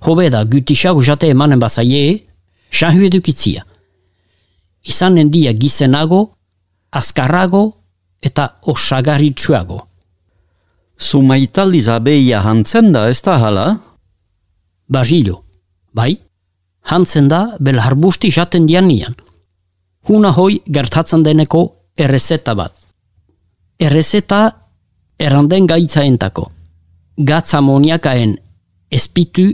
Hobe 0.00 0.30
da 0.30 0.44
guti 0.44 0.74
xau 0.74 1.02
jate 1.02 1.28
emanen 1.28 1.60
bazaie, 1.60 2.24
jahu 2.70 3.04
edukitzia. 3.04 3.64
Izanen 4.84 5.30
dia 5.30 5.52
gizenago, 5.52 6.34
azkarrago 6.90 7.64
eta 8.22 8.56
osagarritsuago. 8.62 9.86
Sumaitaldiz 10.98 11.88
abeia 11.88 12.40
hantzen 12.42 12.92
da 12.92 13.08
ez 13.10 13.20
da 13.22 13.38
hala? 13.38 13.66
Basilio, 14.88 15.42
bai, 15.92 16.16
hantzen 16.90 17.28
da 17.28 17.56
bel 17.60 17.80
harbusti 17.80 18.30
jaten 18.30 18.66
dianian. 18.66 19.14
Huna 20.08 20.32
hoi 20.36 20.60
gertatzen 20.66 21.24
deneko 21.24 21.64
errezeta 21.96 22.54
bat. 22.54 22.74
Errezeta 23.80 24.40
erranden 25.18 25.66
gaitzaentako. 25.66 26.50
Gatz 27.16 27.54
amoniakaen 27.54 28.36
espitu 28.90 29.48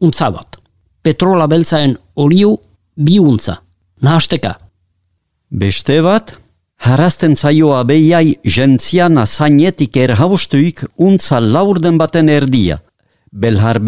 untza 0.00 0.30
bat. 0.30 0.56
Petrola 1.02 1.46
beltzaen 1.46 1.96
olio 2.16 2.56
bi 2.96 3.18
untza. 3.18 3.58
Nahasteka. 4.00 4.54
Beste 5.50 6.00
bat, 6.02 6.36
harazten 6.80 7.36
zaio 7.36 7.74
abeiai 7.76 8.36
jentziana 8.56 9.26
zainetik 9.26 9.96
erhaustuik 9.96 10.84
untza 10.96 11.40
laurden 11.40 11.98
baten 11.98 12.28
erdia. 12.28 12.78
Belhar 13.32 13.78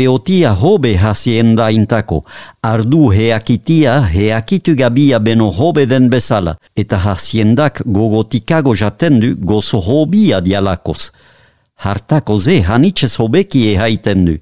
hobe 0.61 0.97
hazienda 0.97 1.71
intako, 1.71 2.25
ardu 2.63 3.11
heakitia 3.11 4.01
heakitu 4.03 4.75
gabia 4.77 5.19
beno 5.19 5.51
hobe 5.51 5.87
den 5.87 6.11
bezala, 6.11 6.57
eta 6.77 6.97
haziendak 6.97 7.83
gogotikago 7.85 8.75
jaten 8.75 9.21
du 9.21 9.35
gozo 9.37 9.81
hobia 9.81 10.41
dialakoz. 10.41 11.11
Hartako 11.77 12.39
ze 12.39 12.63
hanitxez 12.63 13.17
hobeki 13.19 13.75
ehaiten 13.75 14.25
du. 14.25 14.39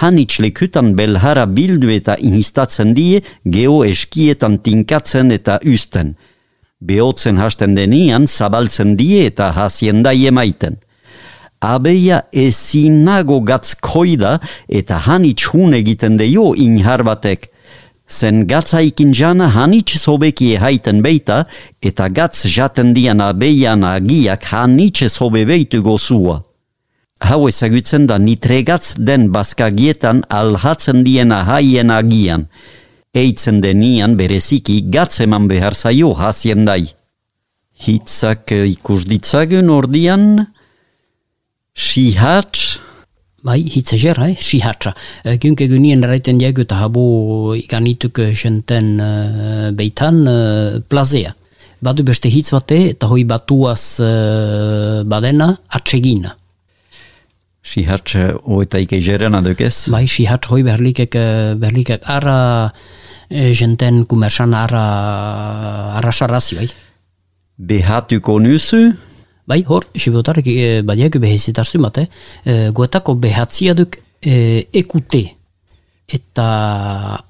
Hanitx 0.00 0.40
lekutan 0.40 0.96
belhara 0.96 1.46
bildu 1.46 1.88
eta 1.90 2.16
inhistatzen 2.18 2.94
die 2.94 3.20
geo 3.44 3.84
eskietan 3.84 4.58
tinkatzen 4.58 5.30
eta 5.30 5.60
usten. 5.64 6.16
Behotzen 6.80 7.38
hasten 7.38 7.74
denian 7.76 8.26
zabaltzen 8.26 8.96
die 8.96 9.24
eta 9.26 9.52
hazienda 9.56 10.12
emaiten 10.12 10.76
abeia 11.60 12.22
ezinago 12.32 13.40
gatz 13.40 13.74
eta 14.68 14.96
hanitz 15.06 15.46
hun 15.52 15.74
egiten 15.74 16.16
deio 16.18 16.54
inhar 16.54 17.02
batek. 17.02 17.50
Zen 18.08 18.46
gatza 18.46 18.80
ikin 18.80 19.12
jana 19.12 19.48
hanitz 19.48 19.98
zobeki 19.98 20.54
ehaiten 20.54 21.02
beita 21.02 21.44
eta 21.82 22.08
gatz 22.08 22.46
jaten 22.46 22.94
dian 22.94 23.20
abeian 23.20 23.82
agiak 23.82 24.44
hanitz 24.44 25.08
zobe 25.08 25.44
beitu 25.44 25.82
gozua. 25.82 26.42
Hau 27.18 27.48
ezagutzen 27.48 28.06
da 28.06 28.18
nitregatz 28.18 28.94
den 28.98 29.32
baskagietan 29.32 30.22
alhatzen 30.28 31.02
diena 31.04 31.44
haien 31.44 31.90
agian. 31.90 32.46
Eitzen 33.16 33.62
denian 33.64 34.18
bereziki 34.18 34.82
gatz 34.92 35.22
eman 35.24 35.48
behar 35.48 35.74
zaio 35.74 36.12
hasien 36.14 36.66
dai. 36.68 36.82
Hitzak 37.86 38.52
ikus 38.52 39.04
ditzagun 39.08 39.70
ordian, 39.72 40.46
Sihatz? 41.76 42.78
Bai, 43.44 43.60
hitz 43.60 43.92
eger, 43.94 44.18
eh? 44.24 44.34
sihatza. 44.40 44.94
E, 45.22 45.36
Gynke 45.36 45.68
gynien 45.68 46.02
eta 46.02 46.76
habo 46.80 47.54
ikanituk 47.54 48.18
jenten 48.32 48.98
uh, 48.98 49.70
beitan 49.72 50.26
uh, 50.26 50.80
plazea. 50.88 51.34
Badu 51.80 52.02
beste 52.02 52.28
hitz 52.32 52.50
bate 52.50 52.88
eta 52.94 53.06
hoi 53.06 53.24
batuaz 53.24 54.00
uh, 54.00 55.04
badena 55.04 55.54
atsegina. 55.68 56.34
Sihatz 57.62 58.16
oeta 58.42 58.78
ike 58.78 59.00
jeren 59.00 59.34
adukez? 59.34 59.90
Bai, 59.92 60.06
sihatz 60.06 60.48
hoi 60.48 60.62
berlikek, 60.64 61.14
berlikek 61.60 62.08
ara 62.08 62.72
jenten 63.30 64.04
kumersan 64.06 64.52
sarrazi, 66.12 66.56
bai. 66.56 66.68
Behatuko 67.56 68.38
nuzu? 68.40 68.92
Bai, 69.46 69.62
hor, 69.62 69.84
sibotarek 69.94 70.46
e, 70.50 70.82
badiak 70.82 71.18
behezitar 71.22 71.66
zumate, 71.66 72.06
e, 72.44 72.70
goetako 72.74 73.14
behatzia 73.14 73.74
duk 73.78 73.96
e, 74.20 74.66
ekute 74.74 75.22
eta 76.06 76.46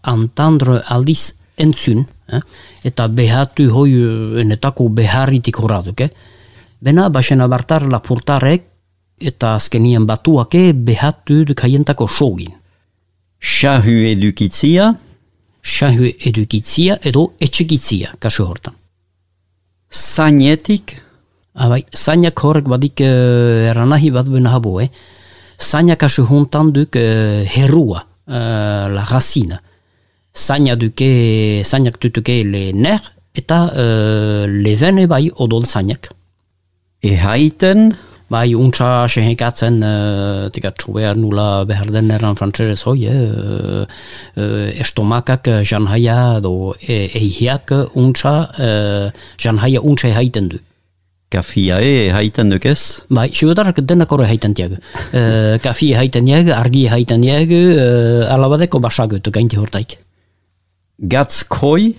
antandro 0.03 0.79
aldiz 0.93 1.35
entzun, 1.61 2.05
eh? 2.33 2.41
eta 2.85 3.09
behatu 3.09 3.69
hoi 3.73 3.93
enetako 4.41 4.89
beharritik 4.97 5.61
horaduk. 5.61 6.01
Eh? 6.01 6.11
Bena, 6.81 7.09
basena 7.13 7.49
bartar 7.49 7.87
lapurtarek 7.89 8.65
eta 9.21 9.55
azkenien 9.57 10.05
batuake 10.09 10.73
behatu 10.73 11.43
duk 11.49 11.65
haientako 11.65 12.09
sogin. 12.09 12.53
Shahu 13.41 13.97
edukitzia? 14.13 14.95
Shahu 15.67 16.13
edukitzia 16.29 17.01
edo 17.03 17.33
etxekitzia, 17.43 18.15
kasu 18.23 18.47
hortan. 18.47 18.77
Zainetik? 19.91 20.95
Abai, 21.57 21.81
zainak 21.91 22.39
horrek 22.45 22.69
badik 22.71 23.01
uh, 23.03 23.71
eranahi 23.73 24.13
bat 24.15 24.29
bena 24.31 24.53
habo, 24.55 24.77
eh? 24.85 24.91
Zainak 25.59 26.05
asu 26.07 26.27
hontan 26.29 26.71
duk 26.77 26.99
uh, 27.01 27.43
herrua, 27.57 28.05
uh, 28.29 28.87
la 28.93 29.05
racina. 29.11 29.59
Zaina 30.37 30.77
duke, 30.77 31.63
zainak 31.65 31.97
tutuke 31.99 32.43
le 32.45 32.69
ner, 32.77 33.01
eta 33.35 33.63
uh, 33.73 34.45
le 34.47 34.75
vene 34.77 35.07
bai 35.09 35.31
odol 35.33 35.65
zainak. 35.65 36.11
E 37.03 37.17
haiten? 37.17 37.89
Bai, 38.27 38.57
untsa 38.59 39.07
sehekatzen, 39.07 39.77
uh, 39.87 40.47
tika 40.51 40.73
txubea 40.75 41.13
nula 41.15 41.63
behar 41.69 41.93
den 41.95 42.11
eran 42.11 42.35
frantzerez 42.35 42.81
hoi, 42.91 43.07
uh, 43.07 43.85
uh, 43.87 44.65
estomakak 44.83 45.47
janhaia 45.63 46.41
do 46.43 46.73
e, 46.81 47.05
eihiak 47.21 47.71
untsa, 47.95 48.33
uh, 48.59 49.29
janhaia 49.39 49.79
untsa 49.79 50.11
haiten 50.17 50.49
du. 50.51 50.59
Kafia 51.31 51.79
e 51.83 52.09
haiten 52.15 52.51
dukez? 52.51 53.07
Bai, 53.11 53.29
sugotarak 53.31 53.79
denak 53.87 54.11
horre 54.11 54.27
haiten 54.27 54.59
diagu. 54.59 54.81
Uh, 55.13 55.55
kafia 55.63 56.03
haiten 56.03 56.27
diagu, 56.27 56.51
argi 56.55 56.89
haiten 56.91 57.23
diagu, 57.23 57.63
uh, 57.79 58.35
alabadeko 58.35 58.83
basagutu 58.83 59.31
gainti 59.31 59.63
hortaik. 59.63 60.01
Gatz 60.99 61.45
koi? 61.47 61.95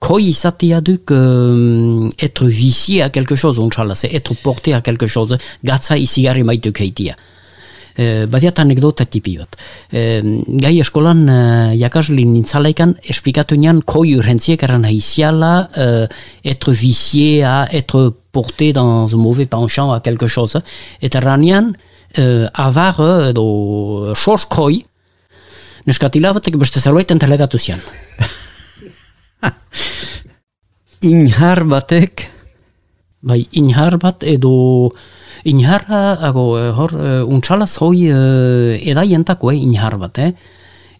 Koi 0.00 0.30
izatea 0.30 0.80
duk 0.80 1.10
um, 1.12 2.10
être 2.18 2.46
vicié 2.46 3.02
à 3.02 3.10
quelque 3.10 3.34
chose, 3.34 3.58
on 3.58 3.70
chala, 3.70 3.94
c'est 3.94 4.12
être 4.14 4.34
porté 4.34 4.72
à 4.72 4.80
quelque 4.80 5.06
chose, 5.06 5.36
gatza 5.62 5.98
izigarri 5.98 6.42
maituk 6.42 6.80
heitia. 6.80 7.16
Uh, 7.98 8.24
badiat 8.24 8.62
anekdota 8.62 9.04
tipi 9.04 9.36
bat. 9.36 9.58
Uh, 9.92 10.40
gai 10.62 10.78
eskolan 10.80 11.20
uh, 11.28 11.74
jakasli 11.76 12.24
nintzalaikan 12.24 12.94
esplikatu 13.12 13.58
nian 13.60 13.82
koi 13.84 14.14
urrentziek 14.16 14.62
eran 14.64 14.88
haiziala 14.88 15.52
uh, 15.76 16.06
être 16.48 16.72
vicié 16.72 17.44
à 17.44 17.68
être 17.70 18.14
porté 18.32 18.72
dans 18.72 19.14
un 19.14 19.18
mauvais 19.18 19.44
penchant 19.44 19.92
à 19.92 20.00
quelque 20.00 20.28
chose. 20.28 20.56
Eta 21.02 21.20
ranian, 21.20 21.74
uh, 22.16 22.48
avar 22.54 23.04
edo 23.28 24.14
sos 24.16 24.48
koi, 24.48 24.80
neskatila 25.84 26.32
batek 26.32 26.56
beste 26.56 26.80
zerbait 26.80 27.12
entelegatu 27.12 27.58
zian. 27.58 27.84
Inhar 31.14 31.64
batek? 31.64 32.26
Bai, 33.20 33.44
inhar 33.52 33.98
bat 34.00 34.24
edo 34.24 34.90
inharra, 35.44 36.16
ago, 36.24 36.44
hor, 36.56 36.94
uh, 36.96 37.20
untsalaz 37.28 37.74
hoi 37.80 38.08
uh, 38.12 38.76
edaientako, 38.76 39.52
eh, 39.52 39.60
inhar 39.60 39.96
bat, 40.00 40.20
eh? 40.20 40.32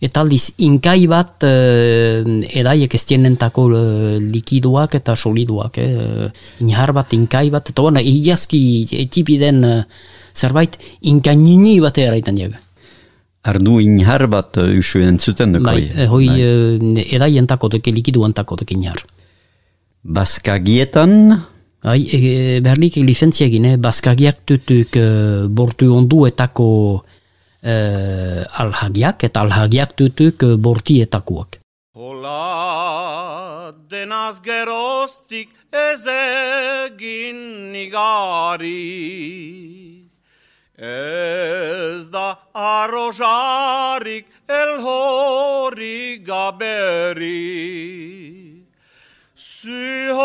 Eta 0.00 0.22
aldiz, 0.24 0.54
inkai 0.64 1.04
bat 1.08 1.44
uh, 1.44 2.20
edaiek 2.48 2.94
ez 2.96 3.02
tienentako 3.08 3.66
uh, 3.68 4.14
likiduak 4.20 4.96
eta 4.96 5.16
soliduak. 5.16 5.76
Eh? 5.80 6.28
Inhar 6.64 6.94
bat, 6.96 7.12
inkai 7.12 7.50
bat, 7.52 7.68
eta 7.68 7.84
bona, 7.84 8.00
egiazki 8.00 8.62
etipi 9.02 9.36
den 9.40 9.60
uh, 9.64 9.82
zerbait, 10.32 10.80
inkainini 11.12 11.76
bat 11.84 12.00
eraiten 12.00 12.40
dugu. 12.40 12.56
Ardu 13.42 13.78
inhar 13.80 14.26
bat 14.28 14.56
uh, 14.60 14.68
usu 14.76 15.00
entzuten 15.00 15.54
duko. 15.56 15.70
Bai, 15.70 15.86
eh, 15.88 16.08
hoi 16.08 16.26
bai. 16.28 16.40
uh, 16.44 17.06
edaientako 17.16 17.70
duke, 17.76 17.92
likiduentako 17.92 18.60
duke 18.60 18.76
inhar. 18.76 19.00
Baskagietan? 20.02 21.14
Bai, 21.80 22.00
e, 22.12 22.60
berlik 22.60 22.98
licentzia 23.00 23.46
egin, 23.48 23.64
eh? 23.70 23.78
Baskagiak 23.80 24.42
tutuk 24.44 24.96
uh, 25.00 25.48
bortu 25.48 25.88
onduetako 25.96 26.68
uh, 27.00 28.60
alhagiak 28.64 29.24
eta 29.24 29.46
alhagiak 29.46 29.96
tutuk 29.96 30.44
uh, 30.44 30.56
bortietakoak. 30.60 31.56
Hola 31.96 33.72
denaz 33.90 34.40
geroztik 34.44 35.48
ez 35.72 36.04
egin 36.06 37.72
nigari 37.72 38.76
rozsárig 43.10 44.24
elhórig 44.46 46.30
a 46.30 46.50
beri. 46.50 47.88
Szűhol 49.36 50.18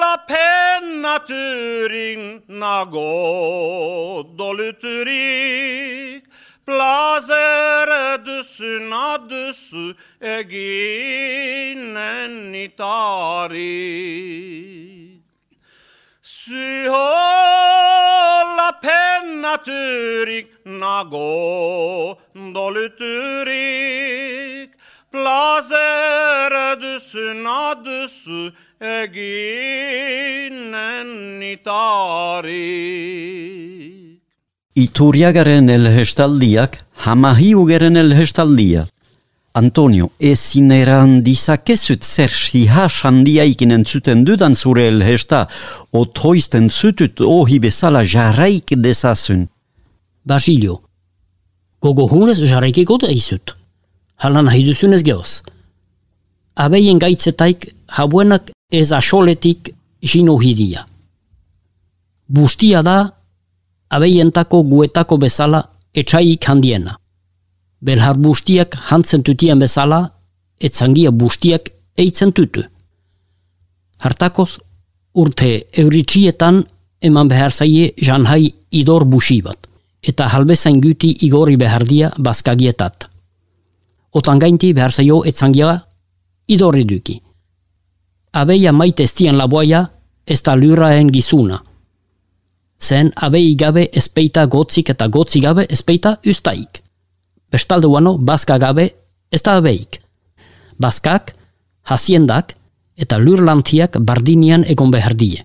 a 0.00 0.24
penna 0.26 1.18
tűring, 1.26 2.42
na 2.46 2.84
gondolu 2.84 4.76
tűrik, 4.76 6.24
plazere 6.64 8.16
düssü 8.24 8.88
na 8.88 9.16
düssü 9.28 9.94
eginen 10.18 12.30
nitari. 12.30 13.60
Szűhol 16.20 18.11
la 18.56 18.70
penna 18.82 19.54
Tyrik, 19.66 20.46
nago 20.66 22.18
doluturik. 22.54 23.52
Plazere 25.12 26.80
düsün 26.82 27.44
adüsü 27.44 28.52
eginen 28.80 29.80
nitarik. 31.40 32.52
Iturriagaren 34.74 35.68
elhestaldiak, 35.68 36.86
hamahiugeren 36.94 37.94
elhestaldia. 37.94 38.86
Antonio, 39.54 40.08
ezin 40.20 40.70
eran 40.70 41.18
dizakezut 41.24 42.04
zer 42.04 42.30
sihas 42.30 43.02
handiaikin 43.04 43.70
entzuten 43.70 44.24
dudan 44.26 44.54
zure 44.54 44.86
elhesta, 44.88 45.46
otoizten 45.92 46.70
zutut 46.70 47.20
ohi 47.20 47.58
bezala 47.60 48.04
jarraik 48.04 48.72
dezazun. 48.84 49.48
Basilio, 50.24 50.78
Gogo 51.82 52.06
hunez 52.06 52.38
jarraikiko 52.46 52.96
da 53.02 53.10
izut. 53.10 53.56
Halan 54.22 54.46
nahi 54.46 54.62
duzunez 54.66 55.02
gehoz. 55.02 55.42
Abeien 56.54 57.00
gaitzetaik 57.02 57.66
habuenak 57.98 58.52
ez 58.70 58.92
asoletik 58.92 59.72
jino 60.12 60.36
hidia. 60.38 60.86
Bustia 62.28 62.82
da 62.86 62.96
abeientako 63.90 64.62
guetako 64.70 65.18
bezala 65.24 65.64
etxaik 65.94 66.48
handiena. 66.48 66.96
Belhar 67.82 68.18
bustiak 68.18 68.76
hantzen 68.90 69.22
tutien 69.26 69.58
bezala, 69.58 70.04
etzangia 70.60 71.10
bustiak 71.10 71.72
eitzen 71.98 72.32
tutu. 72.32 72.62
Hartakoz, 74.02 74.58
urte 75.14 75.50
euritxietan 75.78 76.62
eman 77.02 77.28
behar 77.28 77.50
zaie 77.50 77.92
janhai 77.98 78.52
idor 78.70 79.04
busi 79.04 79.40
bat, 79.42 79.58
eta 80.02 80.28
halbezain 80.28 80.80
guti 80.80 81.10
igori 81.26 81.56
behardia 81.56 82.12
baskagietat. 82.18 83.08
Otan 84.12 84.38
gainti 84.38 84.72
behar 84.74 84.92
zaio 84.92 85.22
etzangia 85.24 85.74
idorri 86.48 86.84
duki. 86.84 87.18
Abeia 88.32 88.72
maite 88.72 89.02
estien 89.08 89.36
laboia 89.36 89.82
ez 90.26 90.40
da 90.42 90.54
luraen 90.56 91.10
gizuna. 91.12 91.58
Zen 92.80 93.12
abei 93.16 93.54
gabe 93.56 93.88
espeita 93.92 94.46
gotzik 94.46 94.90
eta 94.90 95.08
gotzi 95.08 95.40
gabe 95.40 95.66
espeita 95.70 96.16
ustaik. 96.26 96.81
Bestalde 97.52 97.86
uano, 97.86 98.16
baska 98.18 98.58
gabe 98.58 98.88
ez 99.30 99.42
da 99.42 99.56
abeik. 99.60 100.00
Baskak, 100.80 101.34
hasiendak 101.84 102.54
eta 102.96 103.18
lurlantiak 103.18 103.98
bardinian 104.00 104.64
egon 104.64 104.90
behar 104.90 105.14
die. 105.14 105.44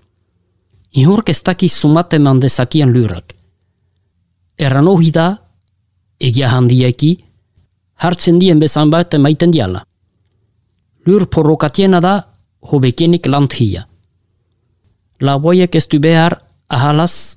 Ihurk 0.92 1.28
ez 1.28 1.42
daki 1.44 1.68
sumate 1.68 2.18
mandezakian 2.18 2.92
lurak. 2.92 3.34
Erran 4.58 4.88
ohi 4.88 5.10
da, 5.12 5.28
egia 6.18 6.48
handieki, 6.50 7.12
hartzen 8.02 8.38
dien 8.38 8.58
bezan 8.58 8.90
bat 8.90 9.14
emaiten 9.14 9.52
diala. 9.52 9.84
Lur 11.06 11.28
porrokatiena 11.28 12.00
da, 12.00 12.14
hobekienik 12.60 13.26
lanthia. 13.26 13.84
Laboiek 15.20 15.74
ez 15.74 15.86
du 15.88 16.00
behar 16.00 16.38
ahalaz 16.68 17.36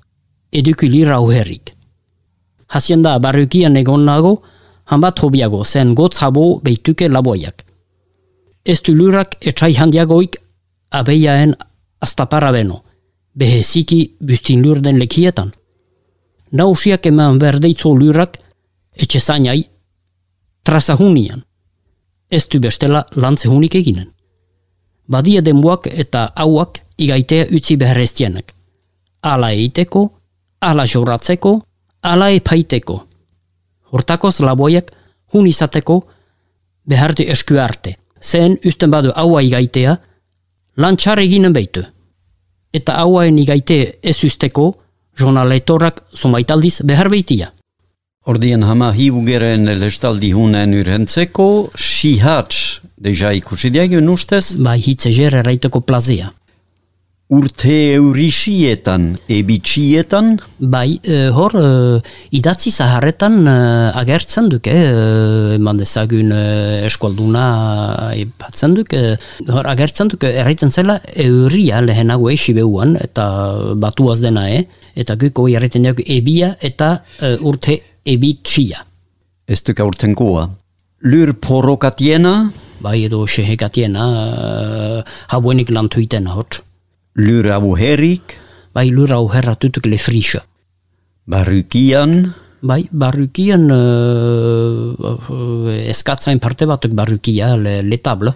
edukilira 0.51 1.19
uherrik. 1.21 1.73
Hazienda 2.67 3.17
barrukian 3.19 3.75
egon 3.77 4.05
nago, 4.05 4.41
hanbat 4.91 5.19
hobiago 5.23 5.63
zen 5.65 5.95
gotz 5.95 6.19
habo 6.21 6.59
behituke 6.63 7.07
laboiak. 7.09 7.63
Ez 8.65 8.81
du 8.83 8.93
lurak 8.93 9.37
etxai 9.41 9.73
handiagoik 9.75 10.37
abeiaen 10.91 11.55
astaparra 12.01 12.51
beno, 12.51 12.83
beheziki 13.33 14.01
bustin 14.19 14.63
lurden 14.63 14.99
lekietan. 14.99 15.51
Nausiak 16.51 17.05
eman 17.07 17.39
berdeitzo 17.39 17.95
lurak 17.95 18.37
etxe 18.93 19.19
zainai 19.19 19.63
trazahunian. 20.63 21.43
Ez 22.31 22.47
du 22.47 22.59
bestela 22.59 23.05
lantzehunik 23.15 23.75
eginen. 23.75 24.11
Badia 25.07 25.41
denboak 25.41 25.87
eta 25.87 26.31
hauak 26.35 26.81
igaitea 26.97 27.47
utzi 27.55 27.77
beharreztienak. 27.77 28.53
Ala 29.21 29.51
eiteko, 29.51 30.03
ala 30.61 30.85
jorratzeko, 30.85 31.61
ala 32.01 32.29
epaiteko. 32.29 32.99
Hortakoz 33.91 34.39
laboiak 34.39 34.91
hun 35.33 35.47
izateko 35.47 36.01
behartu 36.87 37.23
esku 37.27 37.59
arte. 37.59 37.95
Zen 38.21 38.57
usten 38.65 38.91
badu 38.91 39.11
haua 39.15 39.41
igaitea, 39.41 39.97
lantxar 40.77 41.19
eginen 41.19 41.53
behitu. 41.53 41.83
Eta 42.73 42.95
hauaen 43.01 43.39
igaite 43.39 43.79
ez 44.01 44.17
usteko, 44.23 44.71
journaletorak 45.19 46.03
zomaitaldiz 46.15 46.81
behar 46.87 47.09
behitia. 47.11 47.51
Ordien 48.31 48.63
hama 48.63 48.91
hibugeren 48.93 49.65
lestaldi 49.81 50.29
hunen 50.37 50.75
urhentzeko, 50.77 51.71
sihatz 51.75 52.81
deja 53.01 53.31
ikusi 53.33 53.71
diagio 53.73 54.01
ustez, 54.13 54.57
Bai 54.61 54.79
hitze 54.79 55.11
jer 55.11 55.35
eraiteko 55.35 55.81
plazea. 55.81 56.29
Urte 57.31 57.75
eurisietan, 57.95 59.13
ebitsietan, 59.31 60.33
Bai, 60.59 60.99
eh, 61.07 61.29
hor, 61.31 61.53
eh, 61.55 62.01
idatzi 62.35 62.71
zaharretan 62.75 63.37
eh, 63.47 63.99
agertzen 64.01 64.49
duk, 64.51 64.67
eh, 64.67 65.55
eman 65.55 65.77
dezagun 65.79 66.33
eh, 66.35 66.85
eskualduna 66.89 67.45
ipatzen 68.19 68.75
duk, 68.75 68.91
eh, 68.93 69.15
hor 69.47 69.69
agertzen 69.71 70.11
duk, 70.11 70.25
erraiten 70.27 70.71
zela 70.71 70.99
euria 71.15 71.79
lehenago 71.81 72.29
esibeuan, 72.29 72.97
eta 72.99 73.25
batuaz 73.79 74.19
dena, 74.21 74.49
eh, 74.51 74.65
eta 74.95 75.15
guko 75.15 75.47
erraiten 75.47 75.87
dugu 75.87 76.03
ebia 76.05 76.57
eta 76.59 76.97
eh, 77.21 77.37
urte 77.39 77.79
ebitsia. 78.05 78.83
ez 79.47 79.61
duk 79.63 79.79
aurtenkoa. 79.79 80.49
Lur 81.03 81.33
porokatiena, 81.33 82.51
Bai, 82.81 83.03
edo 83.05 83.27
sehekatiena, 83.27 84.05
eh, 84.25 85.01
habuenik 85.29 85.69
lantuitena 85.69 86.35
hor. 86.35 86.61
Lur 87.15 87.45
abuherik, 87.51 88.37
Bai, 88.73 88.89
lura 88.89 89.19
uherra 89.19 89.55
tutuk 89.55 89.85
le 89.85 89.97
frische. 89.97 90.39
barrukian, 91.27 92.33
Bai, 92.61 92.87
barrukian 92.91 93.71
uh, 93.71 94.95
eskatzain 95.89 96.39
parte 96.39 96.65
batuk 96.65 96.91
barrukia, 96.93 97.55
le, 97.57 97.81
le 97.81 97.97
table. 98.01 98.33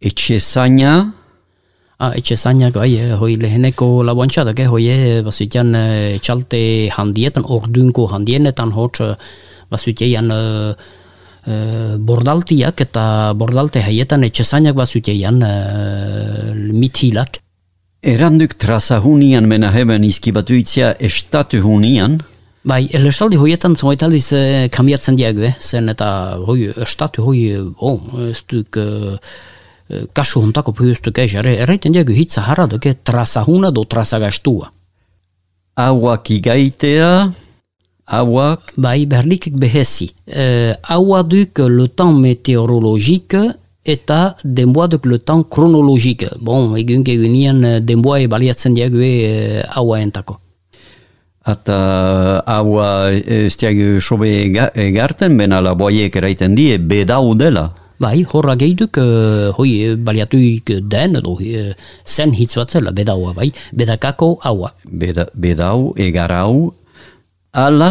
etxezaina, 0.00 1.12
Ah, 2.00 2.12
etxe 2.14 2.36
zainak, 2.38 2.74
bai, 2.78 2.94
eh, 2.94 3.10
hoi 3.18 3.34
leheneko 3.34 4.04
laboantxadak, 4.06 4.60
eh, 4.60 4.66
hoi 4.70 4.84
eh, 4.86 5.22
basutian 5.26 5.74
eh, 5.74 6.14
etxalte 6.14 6.88
handietan, 6.94 7.42
ordunko 7.42 8.06
handienetan 8.12 8.70
hotz, 8.70 9.00
eh, 9.02 9.16
basutian 9.68 10.30
eh, 10.30 10.74
eh, 11.50 11.96
bordaltiak 11.98 12.80
eta 12.86 13.34
bordalte 13.34 13.82
haietan 13.82 14.22
etxe 14.22 14.44
zainak 14.46 14.76
basutian 14.78 15.42
eh, 15.42 16.54
mithilak. 16.70 17.40
Eranduk 18.02 18.54
trazahunian 18.58 19.46
mena 19.46 19.70
hemen 19.74 20.04
izkibatuitzia 20.04 20.94
estatu 21.00 21.62
hunian, 21.64 22.20
Bai, 22.68 22.82
elestaldi 22.92 23.38
hoietan 23.40 23.76
zoitaldiz 23.78 24.26
eh, 24.36 24.66
kambiatzen 24.68 25.16
diagu, 25.16 25.44
eh? 25.46 25.54
zen 25.60 25.88
eta 25.88 26.08
hoi, 26.42 26.66
estatu 26.84 27.22
hoi, 27.24 27.38
oh, 27.80 28.02
ez 28.28 28.42
duk, 28.50 28.76
eh, 28.76 29.14
eh, 29.88 30.02
kasu 30.12 30.42
hontako 30.42 30.74
puhuztuk 30.76 31.20
ere, 31.22 31.54
erraiten 31.62 31.94
diagu 31.94 32.12
hitza 32.12 32.42
harra 32.44 32.66
duke 32.66 32.92
trazahuna 33.04 33.70
do 33.70 33.84
trazagastua. 33.84 34.68
hauak 35.78 36.30
igaitea, 36.34 37.30
hauak 38.10 38.72
Bai, 38.76 39.06
berlikek 39.06 39.54
behezi. 39.54 40.10
Eh, 40.26 40.74
haua 40.90 41.22
duk 41.22 41.58
le 41.58 41.88
temps 41.88 42.12
météorologique 42.12 43.54
eta 43.88 44.36
denboa 44.44 44.86
duk 44.92 45.06
le 45.08 45.18
temps 45.18 45.46
chronologique. 45.48 46.28
Bon, 46.44 46.74
egun 46.76 47.04
egunean 47.08 47.64
eh, 47.64 47.78
denboa 47.80 48.20
ebaliatzen 48.26 48.76
diagu 48.76 49.00
eh, 49.00 49.62
haua 49.74 50.02
entako. 50.04 50.36
Eta 51.48 51.78
haua 52.44 52.88
ez 53.16 53.56
diagu 53.56 54.00
sobe 54.04 54.28
ega- 54.44 54.70
egarten, 54.76 55.38
bena 55.40 55.62
laboiek 55.64 56.16
eraiten 56.20 56.54
die, 56.58 56.76
bedau 56.78 57.32
dela. 57.34 57.70
Bai, 57.98 58.20
horra 58.30 58.54
gehiuduk, 58.54 59.00
uh, 59.02 59.48
hoi 59.56 59.70
eh, 59.88 59.94
baliatuik 59.96 60.70
den, 60.86 61.16
edo 61.18 61.32
uh, 61.34 61.72
zen 62.06 62.30
hitz 62.36 62.52
bat 62.54 62.70
zela, 62.70 62.92
bedaua, 62.94 63.32
bai, 63.34 63.48
bedakako 63.74 64.36
haua. 64.44 64.70
Beda, 64.84 65.24
bedau, 65.34 65.94
egarau, 65.96 66.74
ala, 67.52 67.90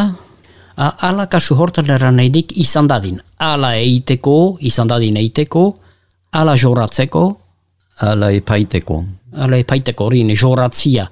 A, 0.78 0.92
ala 1.10 1.24
kasu 1.26 1.56
hortan 1.58 1.88
eran 1.90 2.20
nahi 2.22 2.30
dik 2.30 2.52
izan 2.62 2.86
dadin. 2.86 3.16
Ala 3.42 3.72
eiteko, 3.82 4.60
izan 4.62 4.86
dadin 4.92 5.16
eiteko, 5.18 5.64
ala 6.38 6.56
jorratzeko, 6.56 7.24
ala 8.06 8.32
epaiteko. 8.36 9.02
ala 9.34 9.58
epaiteko 9.58 10.06
hori 10.06 10.24
jorratzia 10.36 11.08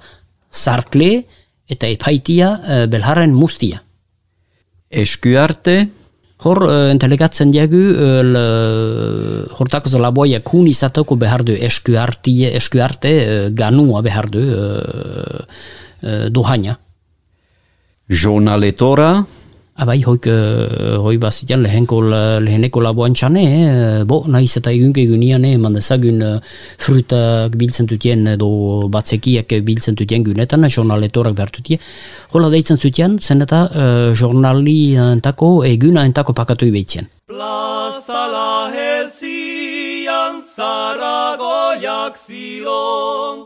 zarkle, 0.52 1.24
eta 1.68 1.86
epaitia 1.90 2.50
uh, 2.62 2.86
belharren 2.86 3.32
mustia. 3.34 3.82
Eskuarte, 4.90 5.78
Hor, 6.44 6.58
uh, 6.68 6.90
entelegatzen 6.92 7.50
diagu, 7.50 7.78
uh, 7.96 8.20
le- 8.22 9.46
hortako 9.56 9.88
zola 9.88 10.10
boia 10.12 10.42
kun 10.44 10.66
izateko 10.68 11.16
behar 11.16 11.42
du 11.48 11.54
eskuartie, 11.56 12.50
eskuarte, 12.58 13.12
uh, 13.22 13.46
ganua 13.56 14.02
behar 14.04 14.28
du 14.30 14.42
uh, 14.44 15.40
uh, 16.02 16.26
dohaina. 16.28 16.76
journaletora, 18.08 19.24
Abai, 19.76 19.98
hoik, 20.00 20.24
uh, 20.32 20.96
hoi 21.04 21.18
bazitian 21.20 21.60
lehenko, 21.60 21.98
leheneko 22.40 22.80
laboan 22.80 23.12
txane, 23.12 23.42
eh, 23.44 24.04
bo, 24.08 24.22
nahiz 24.24 24.54
eta 24.56 24.70
egunke 24.72 25.02
egunean, 25.04 25.44
eh, 25.44 25.58
eman 25.58 25.74
dezagun 25.76 26.22
uh, 26.24 26.38
frutak 26.80 27.58
biltzen 27.60 27.84
dutien 27.90 28.24
edo 28.32 28.48
batzekiak 28.88 29.52
biltzen 29.66 29.98
dutien 30.00 30.24
gunetan, 30.24 30.64
journaletorak 30.70 31.36
behar 31.36 31.52
dutien. 31.52 31.82
Hola 32.32 32.48
deitzen 32.54 32.80
zutien, 32.80 33.18
zen 33.20 33.44
eta 33.44 33.66
uh, 33.68 34.14
journali 34.16 34.96
entako, 34.96 35.50
eguna 35.68 36.06
entako 36.08 36.32
pakatu 36.32 36.70
ibeitzen. 36.72 37.10
Plaza 37.28 38.22
la 38.32 38.72
helzian 38.72 40.40
zaragoiak 40.40 42.16
zilon, 42.16 43.44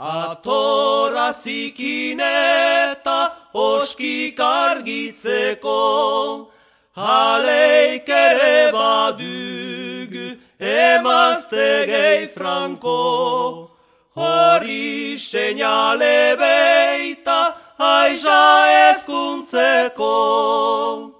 Atorazikin 0.00 2.16
eta 2.24 3.36
oskik 3.52 4.40
argitzeko, 4.40 6.48
Haleik 6.96 8.08
ere 8.08 8.72
badugu 8.72 10.40
emazte 10.58 11.84
gehi 11.90 12.32
franko. 12.32 13.68
Hori 14.16 15.18
seinale 15.18 16.36
beita 16.40 17.54
aiza 17.78 18.90
ezkuntzeko. 18.90 21.19